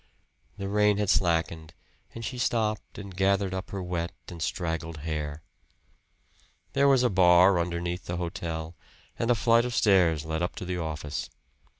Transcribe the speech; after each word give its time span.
The 0.57 0.67
rain 0.67 0.97
had 0.97 1.11
slackened 1.11 1.75
and 2.15 2.25
she 2.25 2.39
stopped 2.39 2.97
and 2.97 3.15
gathered 3.15 3.53
up 3.53 3.69
her 3.69 3.83
wet 3.83 4.11
and 4.29 4.41
straggled 4.41 5.01
hair. 5.05 5.43
There 6.73 6.87
was 6.87 7.03
a 7.03 7.09
bar 7.11 7.59
underneath 7.59 8.05
the 8.05 8.17
hotel, 8.17 8.75
and 9.19 9.29
a 9.29 9.35
flight 9.35 9.63
of 9.63 9.75
stairs 9.75 10.25
led 10.25 10.41
up 10.41 10.55
to 10.55 10.65
the 10.65 10.77
office. 10.79 11.29